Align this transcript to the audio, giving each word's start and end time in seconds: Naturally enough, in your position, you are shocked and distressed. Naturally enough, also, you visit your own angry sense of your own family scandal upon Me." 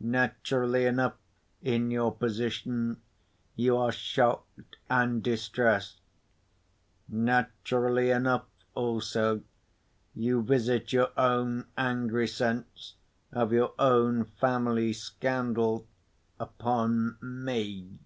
Naturally 0.00 0.84
enough, 0.84 1.14
in 1.62 1.92
your 1.92 2.10
position, 2.12 3.00
you 3.54 3.76
are 3.76 3.92
shocked 3.92 4.78
and 4.90 5.22
distressed. 5.22 6.00
Naturally 7.06 8.10
enough, 8.10 8.46
also, 8.74 9.42
you 10.12 10.42
visit 10.42 10.92
your 10.92 11.10
own 11.16 11.68
angry 11.78 12.26
sense 12.26 12.96
of 13.30 13.52
your 13.52 13.74
own 13.78 14.24
family 14.24 14.92
scandal 14.92 15.86
upon 16.40 17.16
Me." 17.22 18.00